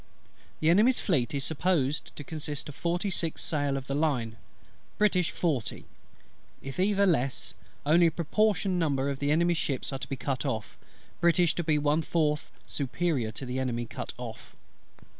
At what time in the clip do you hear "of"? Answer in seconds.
2.67-2.73, 3.77-3.85, 9.11-9.21